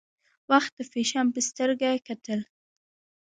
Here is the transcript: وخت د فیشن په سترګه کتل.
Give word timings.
وخت 0.51 0.71
د 0.77 0.79
فیشن 0.91 1.25
په 1.33 1.39
سترګه 1.49 1.89
کتل. 2.07 2.39